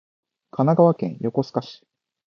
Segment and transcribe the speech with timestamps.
[0.49, 1.85] 神奈川県横須賀市